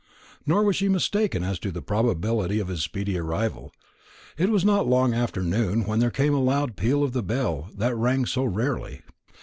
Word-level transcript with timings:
Nor 0.47 0.63
was 0.63 0.75
she 0.77 0.89
mistaken 0.89 1.43
as 1.43 1.59
to 1.59 1.69
the 1.69 1.83
probability 1.83 2.59
of 2.59 2.69
his 2.69 2.81
speedy 2.81 3.19
arrival. 3.19 3.71
It 4.35 4.49
was 4.49 4.65
not 4.65 4.87
long 4.87 5.13
after 5.13 5.43
noon 5.43 5.85
when 5.85 5.99
there 5.99 6.09
came 6.09 6.33
a 6.33 6.41
loud 6.41 6.75
peal 6.75 7.03
of 7.03 7.13
the 7.13 7.21
bell 7.21 7.69
that 7.75 7.95
rang 7.95 8.25
so 8.25 8.43
rarely. 8.43 9.03